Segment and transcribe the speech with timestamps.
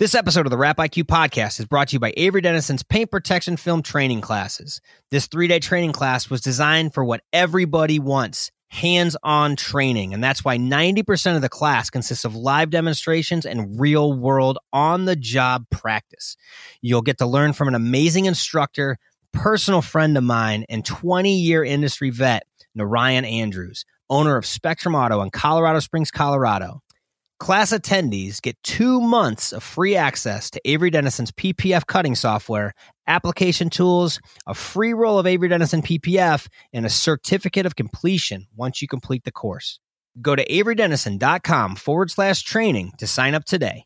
[0.00, 3.12] This episode of the Wrap IQ podcast is brought to you by Avery Dennison's paint
[3.12, 4.80] protection film training classes.
[5.12, 10.12] This three day training class was designed for what everybody wants hands on training.
[10.12, 15.04] And that's why 90% of the class consists of live demonstrations and real world on
[15.04, 16.36] the job practice.
[16.82, 18.98] You'll get to learn from an amazing instructor,
[19.32, 25.22] personal friend of mine, and 20 year industry vet, Narayan Andrews, owner of Spectrum Auto
[25.22, 26.82] in Colorado Springs, Colorado.
[27.44, 32.72] Class attendees get two months of free access to Avery Dennison's PPF cutting software,
[33.06, 38.80] application tools, a free roll of Avery Dennison PPF, and a certificate of completion once
[38.80, 39.78] you complete the course.
[40.22, 43.84] Go to averydennison.com forward slash training to sign up today.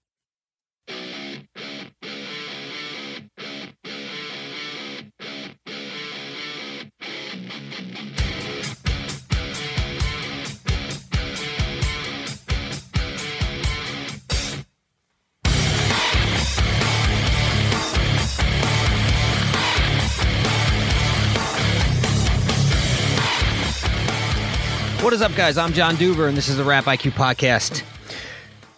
[25.09, 25.57] What is up, guys?
[25.57, 27.83] I'm John Duever, and this is the Wrap IQ podcast.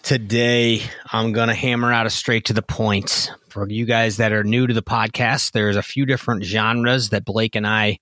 [0.04, 3.32] Today, I'm going to hammer out a straight to the point.
[3.48, 7.24] For you guys that are new to the podcast, there's a few different genres that
[7.24, 7.98] Blake and I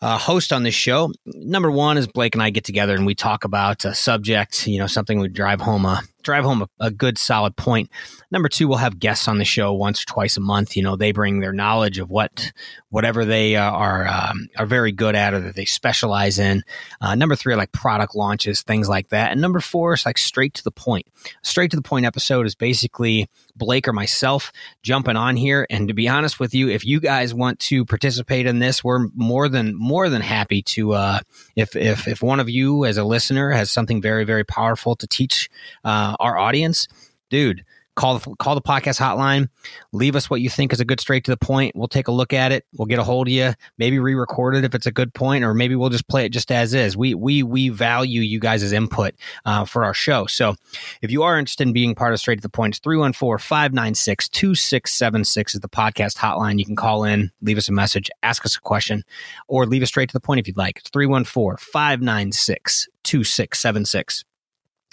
[0.00, 1.12] uh, host on this show.
[1.26, 4.78] Number one is Blake and I get together and we talk about a subject, you
[4.78, 7.90] know, something we drive home a drive home a, a, good solid point.
[8.30, 10.76] Number two, we'll have guests on the show once or twice a month.
[10.76, 12.52] You know, they bring their knowledge of what
[12.90, 16.62] whatever they uh, are um, are very good at or that they specialize in.
[17.00, 19.32] Uh, number three, like product launches, things like that.
[19.32, 21.06] And number four is like straight to the point.
[21.42, 25.66] Straight to the point episode is basically Blake or myself jumping on here.
[25.70, 29.08] And to be honest with you, if you guys want to participate in this, we're
[29.14, 30.92] more than more than happy to.
[30.94, 31.20] Uh,
[31.56, 35.06] if if if one of you as a listener has something very very powerful to
[35.06, 35.50] teach.
[35.84, 36.86] Uh, our audience,
[37.30, 37.64] dude,
[37.96, 39.48] call the, call the podcast hotline.
[39.92, 41.76] Leave us what you think is a good straight to the point.
[41.76, 42.64] We'll take a look at it.
[42.76, 43.54] We'll get a hold of you.
[43.78, 46.50] Maybe re-record it if it's a good point, or maybe we'll just play it just
[46.50, 46.96] as is.
[46.96, 50.26] We we we value you guys' input uh, for our show.
[50.26, 50.56] So
[51.02, 55.60] if you are interested in being part of Straight to the Point, it's 314-596-2676 is
[55.60, 56.58] the podcast hotline.
[56.58, 59.04] You can call in, leave us a message, ask us a question,
[59.48, 60.78] or leave us straight to the point if you'd like.
[60.78, 64.24] It's 314 596 2676.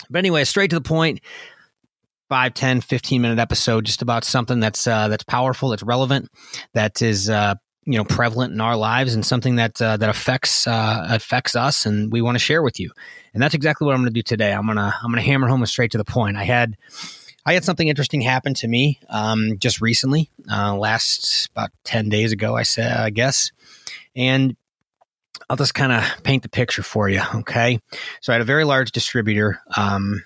[0.10, 1.22] But anyway, straight to the point.
[2.30, 6.30] 5 10 15 minute episode just about something that's uh, that's powerful that's relevant
[6.74, 10.66] that is uh, you know prevalent in our lives and something that uh, that affects
[10.66, 12.90] uh, affects us and we want to share with you.
[13.34, 14.54] And that's exactly what i'm going to do today.
[14.54, 16.38] I'm to i'm to hammer home straight to the point.
[16.38, 16.78] I had
[17.46, 22.32] i had something interesting happen to me um, just recently uh, last about 10 days
[22.32, 23.52] ago i said i guess.
[24.16, 24.56] And
[25.50, 27.22] I'll just kind of paint the picture for you.
[27.36, 27.80] Okay.
[28.22, 30.24] So I had a very large distributor um,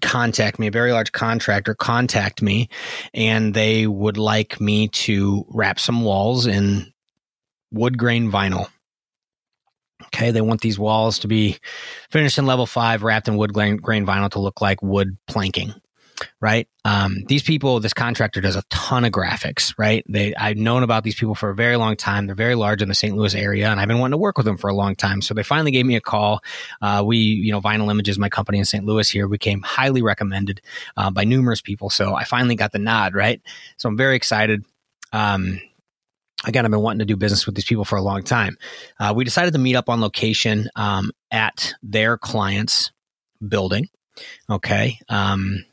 [0.00, 2.68] contact me, a very large contractor contact me,
[3.14, 6.92] and they would like me to wrap some walls in
[7.70, 8.68] wood grain vinyl.
[10.04, 11.58] Okay, they want these walls to be
[12.10, 15.74] finished in level five, wrapped in wood grain, grain vinyl to look like wood planking
[16.40, 16.68] right?
[16.84, 20.04] Um, these people, this contractor does a ton of graphics, right?
[20.08, 22.26] They, I've known about these people for a very long time.
[22.26, 23.16] They're very large in the St.
[23.16, 25.22] Louis area, and I've been wanting to work with them for a long time.
[25.22, 26.40] So they finally gave me a call.
[26.80, 28.84] Uh, we, you know, Vinyl Images, my company in St.
[28.84, 30.60] Louis here, became highly recommended
[30.96, 31.90] uh, by numerous people.
[31.90, 33.40] So I finally got the nod, right?
[33.76, 34.64] So I'm very excited.
[35.12, 35.60] Um,
[36.46, 38.56] again, I've been wanting to do business with these people for a long time.
[38.98, 42.92] Uh, we decided to meet up on location um, at their client's
[43.46, 43.88] building.
[44.48, 44.98] Okay.
[45.08, 45.64] Um,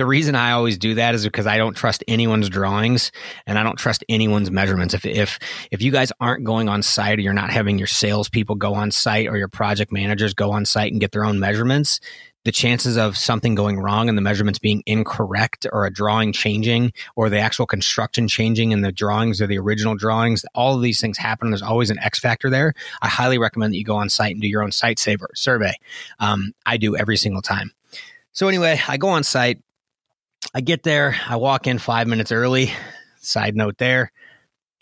[0.00, 3.12] the reason I always do that is because I don't trust anyone's drawings
[3.46, 4.94] and I don't trust anyone's measurements.
[4.94, 5.38] If if
[5.70, 8.92] if you guys aren't going on site or you're not having your salespeople go on
[8.92, 12.00] site or your project managers go on site and get their own measurements,
[12.46, 16.94] the chances of something going wrong and the measurements being incorrect or a drawing changing
[17.14, 20.98] or the actual construction changing in the drawings or the original drawings, all of these
[20.98, 21.50] things happen.
[21.50, 22.72] There's always an X factor there.
[23.02, 25.74] I highly recommend that you go on site and do your own site saver survey.
[26.20, 27.72] Um, I do every single time.
[28.32, 29.60] So anyway, I go on site
[30.54, 32.72] I get there, I walk in five minutes early.
[33.20, 34.12] Side note there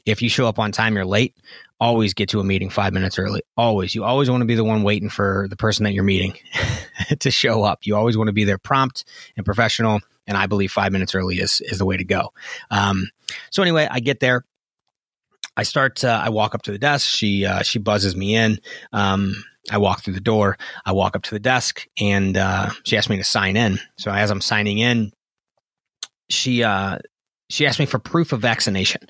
[0.09, 1.37] if you show up on time, you're late.
[1.79, 3.43] Always get to a meeting five minutes early.
[3.57, 3.95] Always.
[3.95, 6.35] You always want to be the one waiting for the person that you're meeting
[7.19, 7.81] to show up.
[7.85, 9.05] You always want to be there prompt
[9.37, 10.01] and professional.
[10.27, 12.33] And I believe five minutes early is, is the way to go.
[12.71, 13.11] Um,
[13.51, 14.45] so anyway, I get there.
[15.59, 16.03] I start.
[16.03, 17.09] Uh, I walk up to the desk.
[17.09, 18.61] She uh, she buzzes me in.
[18.93, 20.57] Um, I walk through the door.
[20.87, 23.81] I walk up to the desk, and uh, she asked me to sign in.
[23.97, 25.13] So as I'm signing in,
[26.29, 26.99] she uh,
[27.49, 29.03] she asked me for proof of vaccination,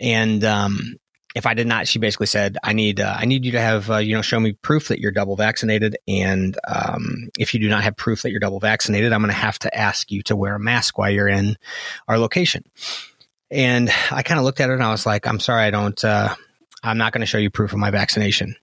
[0.00, 0.96] and um,
[1.34, 3.90] if I did not, she basically said, "I need uh, I need you to have
[3.90, 7.68] uh, you know show me proof that you're double vaccinated, and um, if you do
[7.68, 10.36] not have proof that you're double vaccinated, I'm going to have to ask you to
[10.36, 11.56] wear a mask while you're in
[12.08, 12.64] our location."
[13.50, 16.02] And I kind of looked at her and I was like, "I'm sorry, I don't.
[16.02, 16.34] Uh,
[16.82, 18.56] I'm not going to show you proof of my vaccination."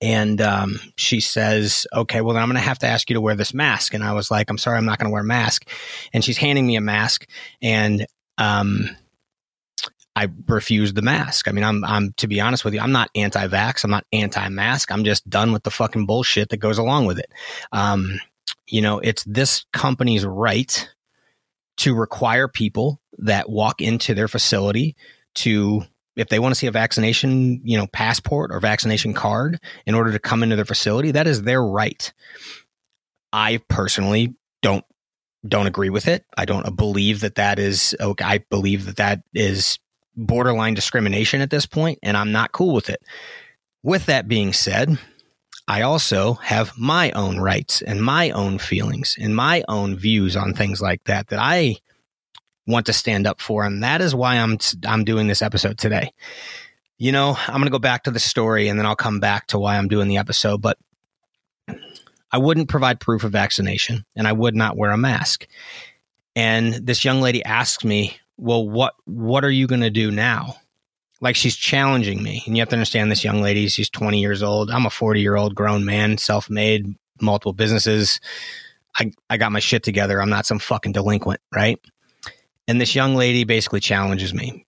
[0.00, 3.20] And um, she says, "Okay, well then I'm going to have to ask you to
[3.20, 5.26] wear this mask." And I was like, "I'm sorry, I'm not going to wear a
[5.26, 5.68] mask."
[6.12, 7.26] And she's handing me a mask,
[7.60, 8.06] and
[8.38, 8.88] um,
[10.18, 11.46] I refused the mask.
[11.46, 13.84] I mean, I'm, I'm, to be honest with you, I'm not anti vax.
[13.84, 14.90] I'm not anti mask.
[14.90, 17.30] I'm just done with the fucking bullshit that goes along with it.
[17.70, 18.18] Um,
[18.66, 20.88] you know, it's this company's right
[21.78, 24.96] to require people that walk into their facility
[25.36, 25.82] to,
[26.18, 30.10] if they want to see a vaccination, you know, passport or vaccination card in order
[30.12, 32.12] to come into their facility, that is their right.
[33.32, 34.84] I personally don't
[35.46, 36.24] don't agree with it.
[36.36, 38.24] I don't believe that that is okay.
[38.24, 39.78] I believe that that is
[40.16, 43.00] borderline discrimination at this point, and I'm not cool with it.
[43.84, 44.98] With that being said,
[45.68, 50.52] I also have my own rights and my own feelings and my own views on
[50.52, 51.76] things like that that I
[52.68, 56.12] want to stand up for, and that is why I'm I'm doing this episode today.
[56.98, 59.48] You know, I'm going to go back to the story and then I'll come back
[59.48, 60.78] to why I'm doing the episode, but
[62.30, 65.46] I wouldn't provide proof of vaccination and I would not wear a mask.
[66.34, 70.56] And this young lady asked me well, what what are you going to do now?
[71.20, 73.66] Like she's challenging me, and you have to understand this young lady.
[73.66, 74.70] She's 20 years old.
[74.70, 78.20] I'm a 40 year old grown man, self made, multiple businesses.
[78.96, 80.22] I I got my shit together.
[80.22, 81.80] I'm not some fucking delinquent, right?
[82.68, 84.64] And this young lady basically challenges me,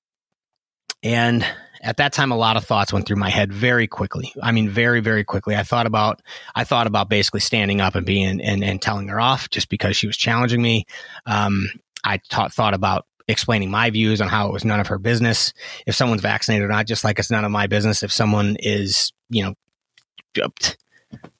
[1.02, 1.46] and
[1.82, 4.32] at that time a lot of thoughts went through my head very quickly.
[4.42, 5.54] I mean very very quickly.
[5.56, 6.20] I thought about
[6.54, 9.96] i thought about basically standing up and being and, and telling her off just because
[9.96, 10.86] she was challenging me.
[11.26, 11.68] Um,
[12.04, 15.52] i taught, thought about explaining my views on how it was none of her business.
[15.86, 18.02] If someone's vaccinated or not, just like it's none of my business.
[18.02, 19.54] If someone is, you know,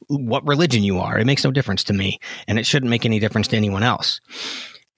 [0.08, 1.18] what religion you are.
[1.18, 2.18] It makes no difference to me,
[2.48, 4.20] and it shouldn't make any difference to anyone else.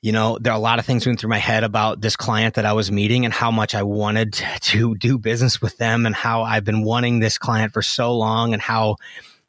[0.02, 2.54] You know, there are a lot of things going through my head about this client
[2.54, 6.14] that I was meeting and how much I wanted to do business with them and
[6.14, 8.96] how I've been wanting this client for so long and how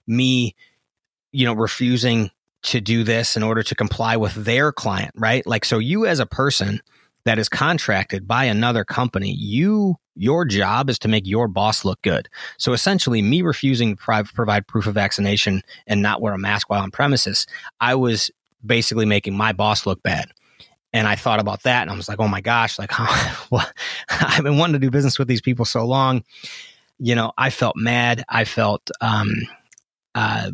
[0.08, 0.56] me,
[1.32, 2.30] you know, refusing
[2.64, 5.46] to do this in order to comply with their client, right?
[5.46, 6.82] Like, so you as a person,
[7.26, 12.00] that is contracted by another company, you your job is to make your boss look
[12.04, 12.30] good.
[12.58, 16.84] So essentially, me refusing to provide proof of vaccination and not wear a mask while
[16.84, 17.48] on premises,
[17.82, 18.30] I was
[18.64, 20.32] basically making my boss look bad.
[20.94, 22.78] And I thought about that, and I was like, "Oh my gosh!
[22.78, 22.92] Like,
[23.52, 23.68] well,
[24.10, 26.24] I've been wanting to do business with these people so long."
[27.00, 28.24] You know, I felt mad.
[28.30, 29.32] I felt um,
[30.14, 30.52] uh,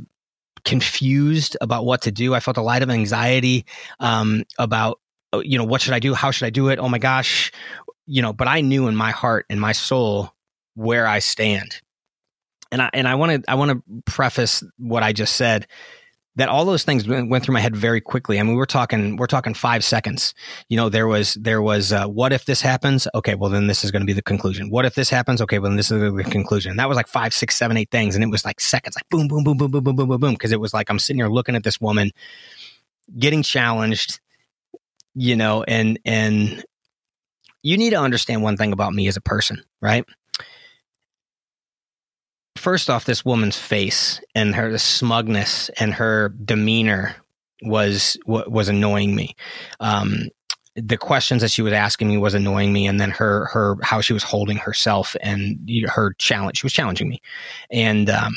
[0.63, 2.33] confused about what to do.
[2.33, 3.65] I felt a lot of anxiety
[3.99, 4.99] um, about
[5.31, 6.13] Oh, you know, what should I do?
[6.13, 6.79] How should I do it?
[6.79, 7.51] Oh my gosh,
[8.07, 10.33] you know, but I knew in my heart and my soul
[10.73, 11.81] where I stand.
[12.71, 15.67] And I and I want to I want to preface what I just said
[16.39, 18.39] that all those things went through my head very quickly.
[18.39, 20.33] I mean, we're talking we're talking five seconds.
[20.67, 23.07] You know, there was there was uh, what if this happens?
[23.15, 24.69] Okay, well then this is going to be the conclusion.
[24.69, 25.41] What if this happens?
[25.41, 26.71] Okay, well then this is the conclusion.
[26.71, 29.07] And that was like five, six, seven, eight things, and it was like seconds, like
[29.09, 31.19] boom, boom, boom, boom, boom, boom, boom, boom, boom, because it was like I'm sitting
[31.19, 32.11] here looking at this woman
[33.17, 34.19] getting challenged
[35.15, 36.63] you know, and and
[37.61, 40.05] you need to understand one thing about me as a person, right?
[42.59, 47.15] First off, this woman's face and her smugness and her demeanor
[47.61, 49.35] was was annoying me.
[49.79, 50.29] Um,
[50.75, 54.01] the questions that she was asking me was annoying me, and then her her how
[54.01, 56.59] she was holding herself and her challenge.
[56.59, 57.21] She was challenging me,
[57.71, 58.33] and um,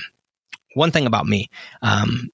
[0.75, 1.51] one thing about me,
[1.83, 2.31] um,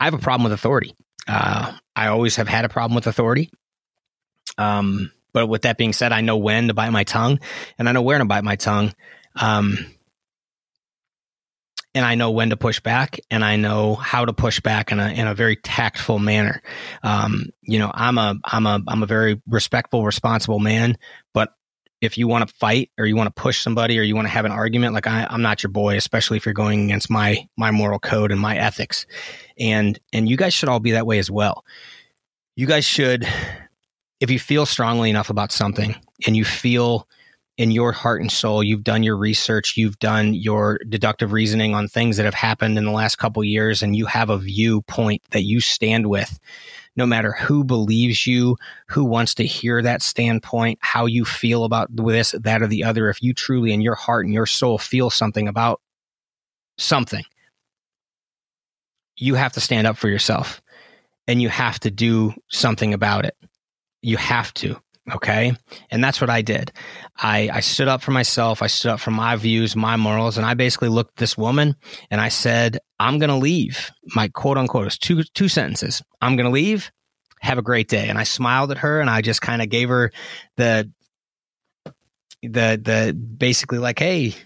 [0.00, 0.94] I have a problem with authority.
[1.28, 3.50] Uh, I always have had a problem with authority.
[4.58, 7.40] Um, but with that being said, I know when to bite my tongue
[7.78, 8.92] and I know where to bite my tongue.
[9.36, 9.78] Um,
[11.94, 15.00] and I know when to push back and I know how to push back in
[15.00, 16.62] a, in a very tactful manner.
[17.02, 20.96] Um, you know, I'm a, I'm a, I'm a very respectful, responsible man,
[21.34, 21.52] but
[22.00, 24.32] if you want to fight or you want to push somebody or you want to
[24.32, 27.46] have an argument, like I, I'm not your boy, especially if you're going against my,
[27.56, 29.06] my moral code and my ethics.
[29.58, 31.64] And, and you guys should all be that way as well.
[32.56, 33.26] You guys should
[34.22, 35.96] if you feel strongly enough about something
[36.26, 37.08] and you feel
[37.58, 41.86] in your heart and soul you've done your research you've done your deductive reasoning on
[41.86, 45.42] things that have happened in the last couple years and you have a viewpoint that
[45.42, 46.38] you stand with
[46.96, 48.56] no matter who believes you
[48.88, 53.08] who wants to hear that standpoint how you feel about this that or the other
[53.08, 55.80] if you truly in your heart and your soul feel something about
[56.78, 57.24] something
[59.16, 60.62] you have to stand up for yourself
[61.28, 63.36] and you have to do something about it
[64.02, 64.76] you have to.
[65.10, 65.52] Okay.
[65.90, 66.70] And that's what I did.
[67.16, 68.62] I, I stood up for myself.
[68.62, 70.36] I stood up for my views, my morals.
[70.36, 71.74] And I basically looked this woman
[72.10, 73.90] and I said, I'm going to leave.
[74.14, 76.02] My quote unquote is two, two sentences.
[76.20, 76.92] I'm going to leave.
[77.40, 78.08] Have a great day.
[78.08, 80.12] And I smiled at her and I just kind of gave her
[80.56, 80.90] the,
[82.42, 84.36] the, the basically like, Hey,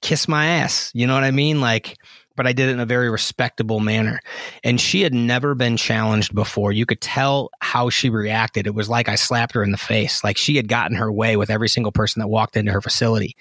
[0.00, 0.90] kiss my ass.
[0.94, 1.60] You know what I mean?
[1.60, 1.98] Like,
[2.40, 4.18] but I did it in a very respectable manner.
[4.64, 6.72] And she had never been challenged before.
[6.72, 8.66] You could tell how she reacted.
[8.66, 10.24] It was like I slapped her in the face.
[10.24, 13.36] Like she had gotten her way with every single person that walked into her facility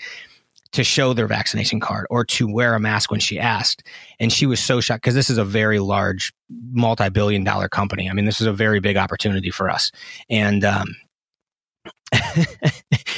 [0.73, 3.83] to show their vaccination card or to wear a mask when she asked.
[4.19, 6.33] And she was so shocked because this is a very large,
[6.73, 8.09] multi billion dollar company.
[8.09, 9.93] I mean, this is a very big opportunity for us.
[10.29, 10.93] And, um,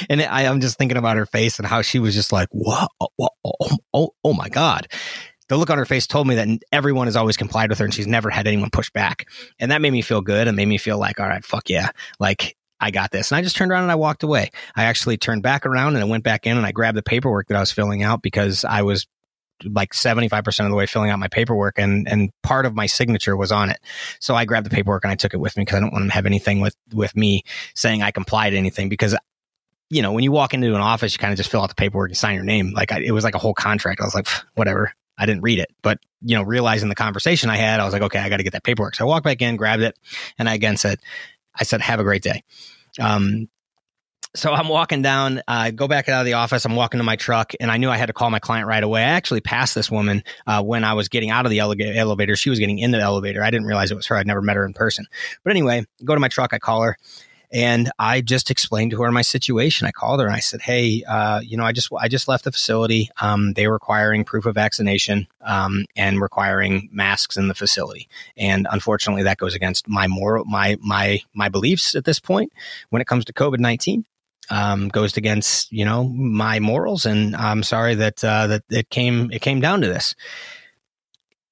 [0.08, 2.88] and I, am just thinking about her face and how she was just like, "What?
[3.00, 4.86] Oh, oh, oh, oh my god!"
[5.52, 7.92] The look on her face told me that everyone has always complied with her and
[7.92, 9.28] she's never had anyone push back.
[9.58, 11.90] And that made me feel good and made me feel like, all right, fuck yeah.
[12.18, 13.30] Like, I got this.
[13.30, 14.50] And I just turned around and I walked away.
[14.74, 17.48] I actually turned back around and I went back in and I grabbed the paperwork
[17.48, 19.06] that I was filling out because I was
[19.62, 23.36] like 75% of the way filling out my paperwork and, and part of my signature
[23.36, 23.78] was on it.
[24.20, 26.06] So I grabbed the paperwork and I took it with me because I don't want
[26.06, 27.42] to have anything with, with me
[27.74, 29.14] saying I complied to anything because
[29.90, 31.74] you know, when you walk into an office, you kind of just fill out the
[31.74, 32.72] paperwork and sign your name.
[32.72, 34.00] Like I, it was like a whole contract.
[34.00, 34.94] I was like, whatever.
[35.22, 38.02] I didn't read it, but you know, realizing the conversation I had, I was like,
[38.02, 38.96] okay, I got to get that paperwork.
[38.96, 39.96] So I walked back in, grabbed it,
[40.38, 40.98] and I again said,
[41.54, 42.42] I said, have a great day.
[42.98, 43.48] Um,
[44.34, 46.64] so I'm walking down, I uh, go back out of the office.
[46.64, 48.82] I'm walking to my truck and I knew I had to call my client right
[48.82, 49.02] away.
[49.02, 52.34] I actually passed this woman uh, when I was getting out of the elevator.
[52.34, 53.44] She was getting in the elevator.
[53.44, 54.16] I didn't realize it was her.
[54.16, 55.06] I'd never met her in person.
[55.44, 56.54] But anyway, go to my truck.
[56.54, 56.96] I call her
[57.52, 59.86] and I just explained to her my situation.
[59.86, 62.44] I called her and I said, "Hey, uh, you know, I just I just left
[62.44, 63.10] the facility.
[63.20, 68.66] Um, they were requiring proof of vaccination um, and requiring masks in the facility, and
[68.70, 72.52] unfortunately, that goes against my moral my my my beliefs at this point
[72.88, 74.06] when it comes to COVID nineteen.
[74.50, 79.30] Um, goes against you know my morals, and I'm sorry that uh, that it came
[79.30, 80.14] it came down to this."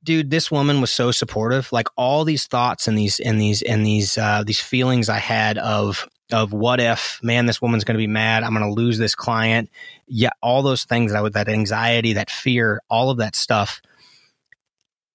[0.03, 1.71] Dude, this woman was so supportive.
[1.73, 5.59] Like all these thoughts and these and these and these uh, these feelings I had
[5.59, 8.45] of of what if, man, this woman's going to be mad.
[8.45, 9.69] I'm going to lose this client.
[10.07, 13.83] Yeah, all those things that that anxiety, that fear, all of that stuff.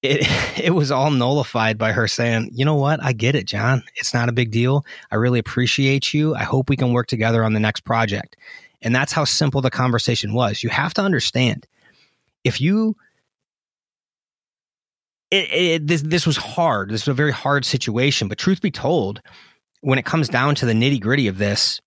[0.01, 0.27] It
[0.59, 3.03] it was all nullified by her saying, "You know what?
[3.03, 3.83] I get it, John.
[3.95, 4.85] It's not a big deal.
[5.11, 6.35] I really appreciate you.
[6.35, 8.37] I hope we can work together on the next project."
[8.81, 10.61] And that's how simple the conversation was.
[10.61, 11.65] You have to understand
[12.43, 12.95] if you
[15.35, 16.89] it, it, this this was hard.
[16.89, 18.27] This was a very hard situation.
[18.27, 19.21] But truth be told,
[19.81, 21.79] when it comes down to the nitty gritty of this,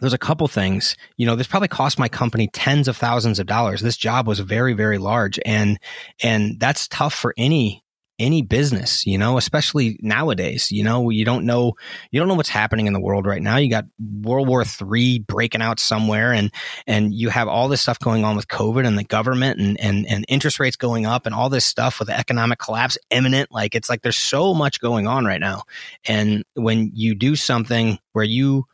[0.00, 0.96] there's a couple things.
[1.16, 3.82] You know, this probably cost my company tens of thousands of dollars.
[3.82, 5.78] This job was very very large, and
[6.22, 7.83] and that's tough for any
[8.18, 11.72] any business, you know, especially nowadays, you know, you don't know,
[12.10, 13.56] you don't know what's happening in the world right now.
[13.56, 16.52] You got World War Three breaking out somewhere and,
[16.86, 20.06] and you have all this stuff going on with COVID and the government and, and,
[20.08, 23.50] and interest rates going up and all this stuff with the economic collapse imminent.
[23.50, 25.62] Like it's like there's so much going on right now.
[26.06, 28.66] And when you do something where you,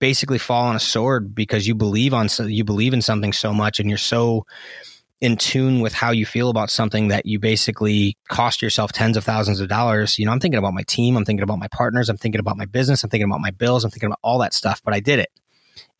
[0.00, 3.80] basically fall on a sword because you believe on you believe in something so much
[3.80, 4.44] and you're so
[5.24, 9.24] in tune with how you feel about something that you basically cost yourself tens of
[9.24, 10.18] thousands of dollars.
[10.18, 12.58] You know, I'm thinking about my team, I'm thinking about my partners, I'm thinking about
[12.58, 15.00] my business, I'm thinking about my bills, I'm thinking about all that stuff, but I
[15.00, 15.30] did it.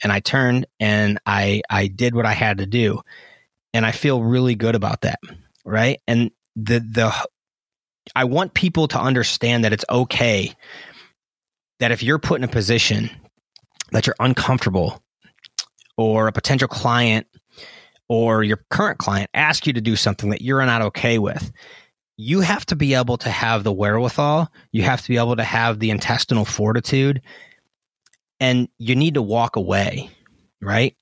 [0.03, 3.01] And I turned and I I did what I had to do.
[3.73, 5.21] And I feel really good about that.
[5.65, 6.03] Right?
[6.07, 7.27] And the the
[8.15, 10.53] I want people to understand that it's okay
[11.81, 13.09] that if you're put in a position
[13.93, 15.03] that you're uncomfortable
[15.97, 17.27] or a potential client
[18.09, 21.53] or your current client ask you to do something that you're not okay with,
[22.17, 24.51] you have to be able to have the wherewithal.
[24.73, 27.23] You have to be able to have the intestinal fortitude
[28.41, 30.11] and you need to walk away,
[30.61, 30.97] right?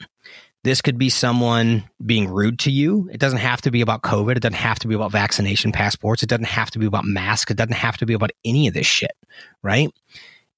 [0.64, 3.08] This could be someone being rude to you.
[3.12, 4.36] It doesn't have to be about COVID.
[4.36, 6.22] It doesn't have to be about vaccination passports.
[6.22, 7.50] It doesn't have to be about masks.
[7.50, 9.16] It doesn't have to be about any of this shit,
[9.62, 9.90] right?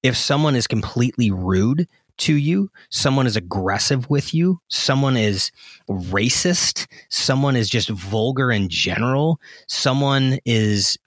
[0.03, 5.51] If someone is completely rude to you, someone is aggressive with you, someone is
[5.89, 10.97] racist, someone is just vulgar in general, someone is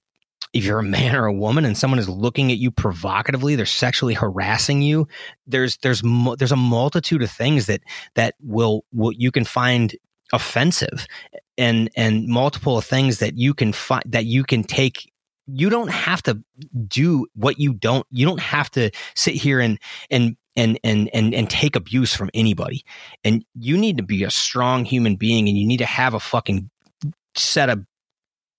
[0.53, 3.67] if you're a man or a woman and someone is looking at you provocatively, they're
[3.67, 5.07] sexually harassing you.
[5.47, 6.03] There's there's
[6.39, 7.83] there's a multitude of things that
[8.15, 9.95] that will will you can find
[10.33, 11.07] offensive
[11.57, 15.13] and and multiple things that you can find that you can take.
[15.47, 16.43] You don't have to
[16.87, 19.79] do what you don't you don't have to sit here and
[20.11, 22.85] and and and and and take abuse from anybody.
[23.25, 26.21] And you need to be a strong human being and you need to have a
[26.21, 26.69] fucking
[27.37, 27.85] set of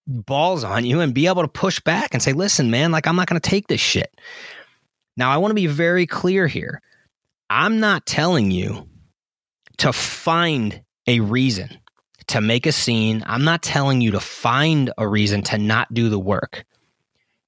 [0.08, 3.16] balls on you and be able to push back and say, "Listen, man, like I'm
[3.16, 4.20] not going to take this shit."
[5.18, 6.82] Now, I want to be very clear here.
[7.50, 8.88] I'm not telling you
[9.80, 11.78] to find a reason
[12.28, 13.24] to make a scene.
[13.26, 16.64] I'm not telling you to find a reason to not do the work.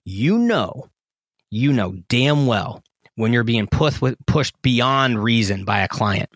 [0.04, 0.90] You know,
[1.52, 2.84] you know damn well
[3.16, 6.30] when you're being pushed pushed beyond reason by a client.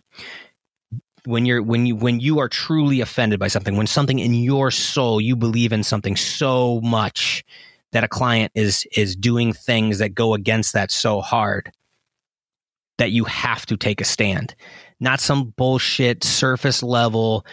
[1.25, 4.71] When you're when you when you are truly offended by something, when something in your
[4.71, 7.43] soul you believe in something so much
[7.91, 11.71] that a client is is doing things that go against that so hard
[12.97, 14.55] that you have to take a stand.
[14.99, 17.45] Not some bullshit surface level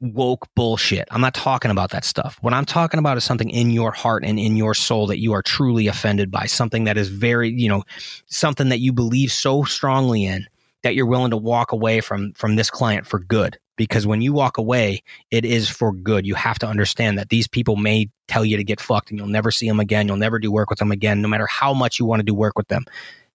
[0.00, 1.08] woke bullshit.
[1.10, 2.38] I'm not talking about that stuff.
[2.42, 5.32] What I'm talking about is something in your heart and in your soul that you
[5.32, 7.82] are truly offended by, something that is very, you know,
[8.26, 10.46] something that you believe so strongly in
[10.82, 13.58] that you're willing to walk away from from this client for good.
[13.76, 16.26] Because when you walk away, it is for good.
[16.26, 19.28] You have to understand that these people may tell you to get fucked and you'll
[19.28, 20.08] never see them again.
[20.08, 22.34] You'll never do work with them again, no matter how much you want to do
[22.34, 22.84] work with them.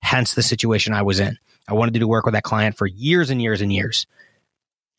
[0.02, 1.38] Hence the situation I was in.
[1.68, 4.08] I wanted to do work with that client for years and years and years.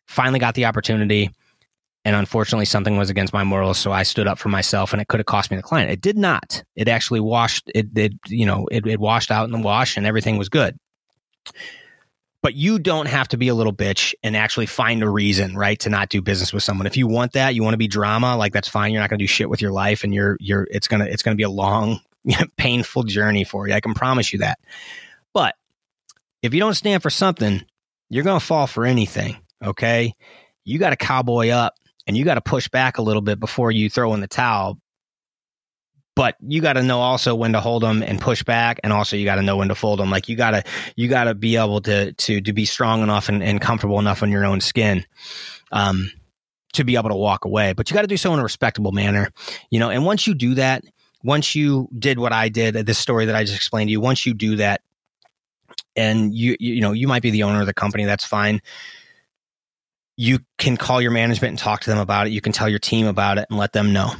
[0.06, 1.30] Finally got the opportunity
[2.04, 5.06] and unfortunately, something was against my morals, so I stood up for myself, and it
[5.06, 5.90] could have cost me the client.
[5.90, 6.64] It did not.
[6.74, 7.70] It actually washed.
[7.74, 8.18] It did.
[8.26, 10.76] You know, it, it washed out in the wash, and everything was good.
[12.42, 15.78] But you don't have to be a little bitch and actually find a reason, right,
[15.80, 16.88] to not do business with someone.
[16.88, 18.92] If you want that, you want to be drama, like that's fine.
[18.92, 20.66] You're not going to do shit with your life, and you're you're.
[20.70, 22.00] It's gonna it's gonna be a long,
[22.56, 23.74] painful journey for you.
[23.74, 24.58] I can promise you that.
[25.32, 25.54] But
[26.42, 27.64] if you don't stand for something,
[28.10, 29.38] you're going to fall for anything.
[29.64, 30.14] Okay,
[30.64, 31.74] you got to cowboy up
[32.06, 34.78] and you got to push back a little bit before you throw in the towel.
[36.14, 39.16] But you got to know also when to hold them and push back, and also
[39.16, 40.10] you got to know when to fold them.
[40.10, 43.30] Like you got to you got to be able to to to be strong enough
[43.30, 45.06] and, and comfortable enough on your own skin.
[45.70, 46.10] Um,
[46.74, 48.92] to be able to walk away, but you got to do so in a respectable
[48.92, 49.28] manner,
[49.70, 49.90] you know.
[49.90, 50.82] And once you do that,
[51.22, 54.24] once you did what I did, this story that I just explained to you, once
[54.24, 54.80] you do that,
[55.96, 58.60] and you you know you might be the owner of the company, that's fine
[60.16, 62.30] you can call your management and talk to them about it.
[62.30, 64.12] You can tell your team about it and let them know.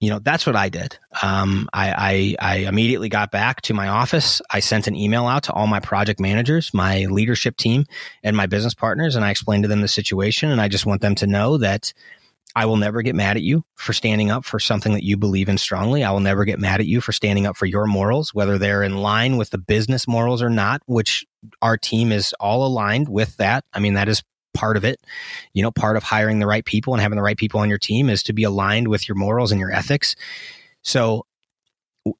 [0.00, 0.98] You know, that's what I did.
[1.22, 4.42] Um, I, I, I immediately got back to my office.
[4.50, 7.86] I sent an email out to all my project managers, my leadership team,
[8.22, 10.50] and my business partners, and I explained to them the situation.
[10.50, 11.94] And I just want them to know that
[12.54, 15.48] I will never get mad at you for standing up for something that you believe
[15.48, 16.04] in strongly.
[16.04, 18.82] I will never get mad at you for standing up for your morals, whether they're
[18.82, 21.26] in line with the business morals or not, which
[21.62, 23.64] our team is all aligned with that.
[23.72, 24.22] I mean, that is
[24.56, 25.00] part of it.
[25.52, 27.78] You know, part of hiring the right people and having the right people on your
[27.78, 30.16] team is to be aligned with your morals and your ethics.
[30.82, 31.26] So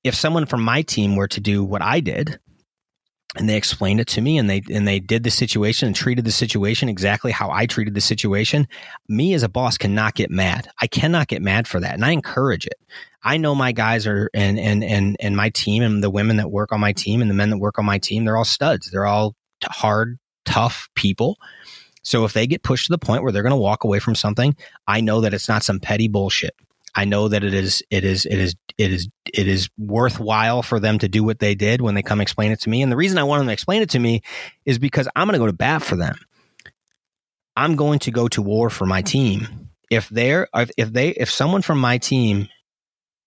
[0.04, 2.38] if someone from my team were to do what I did,
[3.36, 6.24] and they explained it to me and they and they did the situation and treated
[6.24, 8.66] the situation exactly how I treated the situation.
[9.08, 10.68] Me as a boss cannot get mad.
[10.80, 11.94] I cannot get mad for that.
[11.94, 12.80] And I encourage it.
[13.22, 16.50] I know my guys are and and and and my team and the women that
[16.50, 18.90] work on my team and the men that work on my team, they're all studs.
[18.90, 21.36] They're all hard, tough people.
[22.06, 24.14] So if they get pushed to the point where they're going to walk away from
[24.14, 24.54] something,
[24.86, 26.54] I know that it's not some petty bullshit.
[26.94, 30.78] I know that it is it is it is it is it is worthwhile for
[30.78, 32.80] them to do what they did when they come explain it to me.
[32.80, 34.22] And the reason I want them to explain it to me
[34.64, 36.16] is because I'm going to go to bat for them.
[37.56, 39.68] I'm going to go to war for my team.
[39.90, 42.48] If they're if they if someone from my team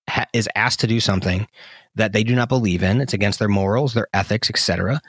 [0.09, 1.47] ha- is asked to do something
[1.95, 5.01] that they do not believe in, it's against their morals, their ethics, etc.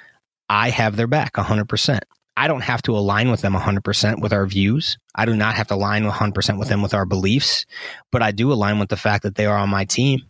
[0.49, 2.01] I have their back 100%.
[2.41, 4.97] I don't have to align with them 100% with our views.
[5.15, 7.67] I do not have to align 100% with them with our beliefs,
[8.11, 10.23] but I do align with the fact that they are on my team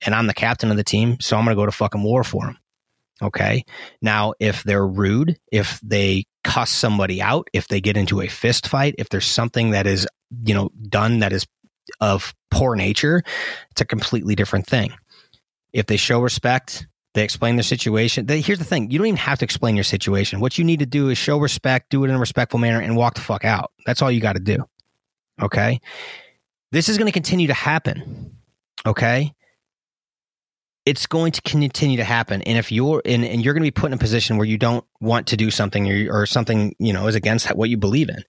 [0.00, 1.20] and I'm the captain of the team.
[1.20, 2.56] So I'm going to go to fucking war for them.
[3.20, 3.66] Okay.
[4.00, 8.66] Now, if they're rude, if they cuss somebody out, if they get into a fist
[8.66, 10.08] fight, if there's something that is,
[10.46, 11.46] you know, done that is
[12.00, 13.22] of poor nature,
[13.70, 14.94] it's a completely different thing.
[15.74, 18.26] If they show respect, they explain their situation.
[18.26, 20.40] They, here's the thing: you don't even have to explain your situation.
[20.40, 22.96] What you need to do is show respect, do it in a respectful manner, and
[22.96, 23.72] walk the fuck out.
[23.86, 24.64] That's all you got to do.
[25.40, 25.80] Okay.
[26.72, 28.36] This is going to continue to happen.
[28.86, 29.32] Okay.
[30.86, 33.70] It's going to continue to happen, and if you're in, and you're going to be
[33.70, 36.92] put in a position where you don't want to do something or, or something, you
[36.92, 38.24] know, is against what you believe in,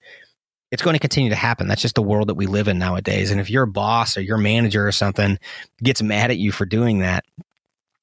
[0.70, 1.66] it's going to continue to happen.
[1.66, 3.30] That's just the world that we live in nowadays.
[3.30, 5.38] And if your boss or your manager or something
[5.82, 7.24] gets mad at you for doing that,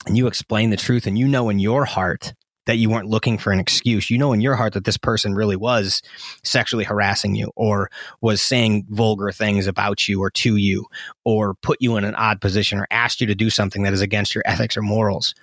[0.06, 2.34] and you explain the truth and you know in your heart
[2.66, 4.12] that you weren't looking for an excuse.
[4.12, 6.04] You know in your heart that this person really was
[6.44, 7.90] sexually harassing you or
[8.22, 10.86] was saying vulgar things about you or to you
[11.26, 14.02] or put you in an odd position or asked you to do something that is
[14.02, 15.34] against your ethics or morals.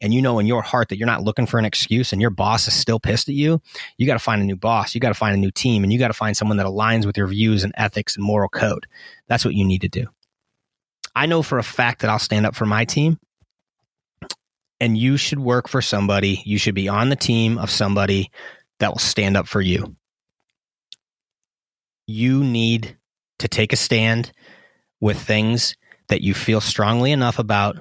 [0.00, 2.30] And you know in your heart that you're not looking for an excuse and your
[2.30, 3.62] boss is still pissed at you,
[3.96, 4.92] you got to find a new boss.
[4.92, 7.06] You got to find a new team and you got to find someone that aligns
[7.06, 8.88] with your views and ethics and moral code.
[9.28, 10.06] That's what you need to do.
[11.14, 13.20] I know for a fact that I'll stand up for my team
[14.82, 16.42] and you should work for somebody.
[16.44, 18.32] You should be on the team of somebody
[18.80, 19.94] that will stand up for you.
[22.08, 22.96] You need
[23.38, 24.32] to take a stand
[25.00, 25.76] with things
[26.08, 27.78] that you feel strongly enough about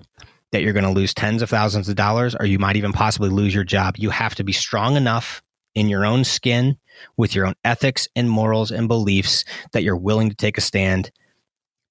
[0.51, 3.29] that you're going to lose tens of thousands of dollars or you might even possibly
[3.29, 3.95] lose your job.
[3.97, 5.41] You have to be strong enough
[5.73, 6.77] in your own skin
[7.17, 11.09] with your own ethics and morals and beliefs that you're willing to take a stand.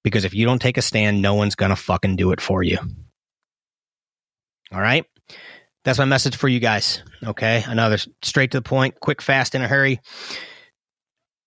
[0.05, 2.63] Because if you don't take a stand, no one's going to fucking do it for
[2.63, 2.77] you.
[4.71, 5.05] All right.
[5.83, 7.03] That's my message for you guys.
[7.23, 7.63] Okay.
[7.65, 9.99] Another straight to the point, quick, fast, in a hurry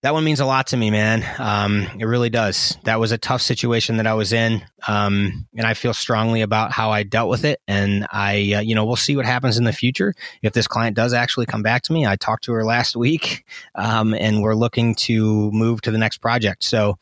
[0.05, 1.25] that one means a lot to me, man.
[1.39, 2.77] Um, it really does.
[2.83, 6.71] That was a tough situation that I was in, um, and I feel strongly about
[6.71, 7.59] how I dealt with it.
[7.67, 10.13] And I, uh, you know, we'll see what happens in the future.
[10.43, 13.45] If this client does actually come back to me, I talked to her last week,
[13.73, 16.63] um, and we're looking to move to the next project.
[16.63, 16.99] So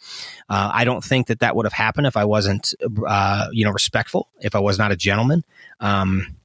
[0.48, 2.74] uh, I don't think that that would have happened if I wasn't,
[3.06, 4.30] uh, you know, respectful.
[4.40, 5.44] If I was not a gentleman.
[5.82, 6.38] Um,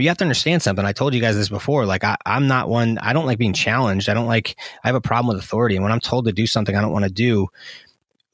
[0.00, 0.84] you have to understand something.
[0.84, 1.84] I told you guys this before.
[1.84, 2.98] Like I, am not one.
[2.98, 4.08] I don't like being challenged.
[4.08, 4.56] I don't like.
[4.82, 5.76] I have a problem with authority.
[5.76, 7.48] And when I'm told to do something I don't want to do,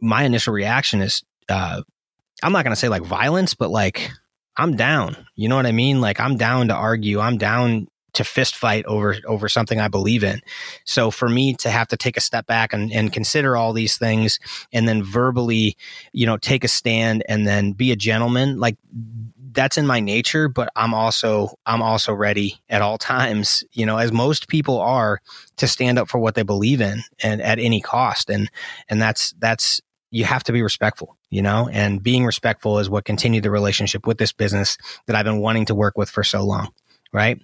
[0.01, 1.83] my initial reaction is, uh,
[2.43, 4.11] I'm not going to say like violence, but like
[4.57, 5.17] I'm down.
[5.35, 6.01] You know what I mean?
[6.01, 7.21] Like I'm down to argue.
[7.21, 10.41] I'm down to fist fight over over something I believe in.
[10.85, 13.97] So for me to have to take a step back and, and consider all these
[13.97, 14.41] things
[14.73, 15.77] and then verbally,
[16.13, 18.77] you know, take a stand and then be a gentleman, like
[19.53, 23.97] that's in my nature, but I'm also I'm also ready at all times, you know,
[23.97, 25.21] as most people are
[25.57, 28.31] to stand up for what they believe in and at any cost.
[28.31, 28.51] And
[28.89, 29.81] and that's that's
[30.11, 34.07] you have to be respectful, you know, and being respectful is what continued the relationship
[34.07, 36.69] with this business that I've been wanting to work with for so long.
[37.13, 37.41] Right.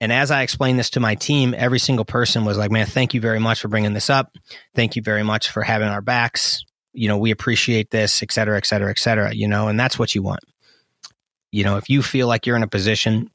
[0.00, 3.14] And as I explained this to my team, every single person was like, man, thank
[3.14, 4.36] you very much for bringing this up.
[4.74, 6.64] Thank you very much for having our backs.
[6.92, 9.98] You know, we appreciate this, et cetera, et cetera, et cetera, you know, and that's
[9.98, 10.40] what you want
[11.54, 13.30] you know, if you feel like you're in a position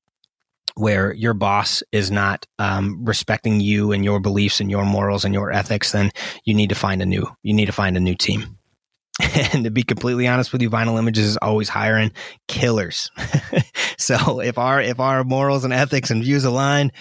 [0.75, 5.33] where your boss is not um, respecting you and your beliefs and your morals and
[5.33, 6.11] your ethics, then
[6.43, 8.57] you need to find a new you need to find a new team.
[9.53, 12.11] and to be completely honest with you, Vinyl Images is always hiring
[12.49, 13.09] killers.
[13.97, 16.91] so if our if our morals and ethics and views align,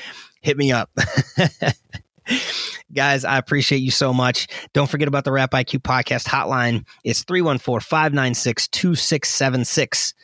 [0.41, 0.89] hit me up.
[2.93, 4.47] Guys, I appreciate you so much.
[4.73, 6.87] Don't forget about the Wrap IQ podcast hotline.
[7.03, 10.15] It's 314 596 2676.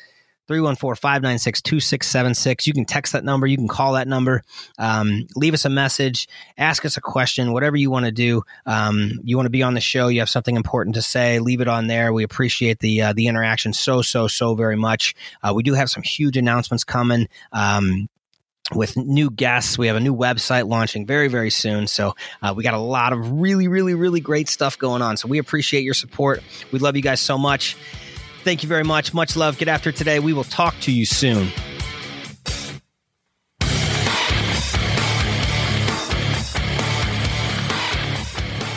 [0.48, 2.66] 314-596-2676.
[2.66, 3.46] You can text that number.
[3.46, 4.42] You can call that number.
[4.78, 6.28] Um, leave us a message.
[6.58, 7.52] Ask us a question.
[7.52, 8.42] Whatever you want to do.
[8.66, 10.08] Um, you want to be on the show.
[10.08, 11.38] You have something important to say.
[11.38, 12.12] Leave it on there.
[12.12, 15.14] We appreciate the uh, the interaction so so so very much.
[15.42, 17.28] Uh, we do have some huge announcements coming.
[17.52, 18.08] Um,
[18.74, 19.76] with new guests.
[19.76, 21.86] We have a new website launching very, very soon.
[21.86, 25.18] So uh, we got a lot of really, really, really great stuff going on.
[25.18, 26.42] So we appreciate your support.
[26.72, 27.76] We love you guys so much.
[28.44, 29.14] Thank you very much.
[29.14, 29.56] Much love.
[29.56, 30.18] Get after today.
[30.18, 31.48] We will talk to you soon.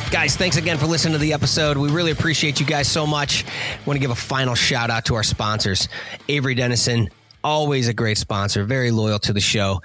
[0.10, 1.78] Guys, thanks again for listening to the episode.
[1.78, 3.44] We really appreciate you guys so much.
[3.44, 5.90] I want to give a final shout out to our sponsors
[6.30, 7.10] Avery Dennison,
[7.44, 9.82] always a great sponsor, very loyal to the show,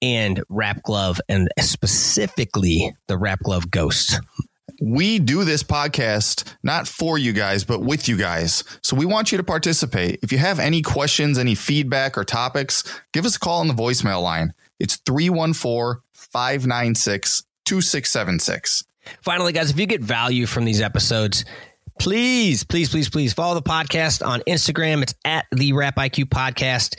[0.00, 4.20] and Wrap Glove, and specifically the Wrap Glove Ghost
[4.80, 8.64] we do this podcast not for you guys, but with you guys.
[8.82, 10.20] So we want you to participate.
[10.22, 13.74] If you have any questions, any feedback, or topics, give us a call on the
[13.74, 14.54] voicemail line.
[14.78, 18.84] It's 314 596 2676.
[19.22, 21.44] Finally, guys, if you get value from these episodes,
[21.98, 25.02] please, please, please, please follow the podcast on Instagram.
[25.02, 26.96] It's at the Wrap IQ Podcast.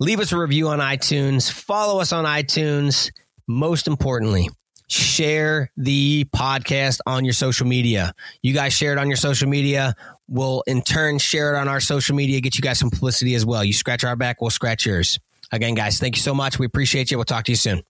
[0.00, 1.50] Leave us a review on iTunes.
[1.50, 3.12] Follow us on iTunes.
[3.46, 4.48] Most importantly,
[4.88, 8.14] share the podcast on your social media.
[8.42, 9.94] You guys share it on your social media.
[10.28, 13.44] We'll in turn share it on our social media, get you guys some publicity as
[13.44, 13.64] well.
[13.64, 15.18] You scratch our back, we'll scratch yours.
[15.52, 16.58] Again, guys, thank you so much.
[16.58, 17.18] We appreciate you.
[17.18, 17.82] We'll talk to you soon.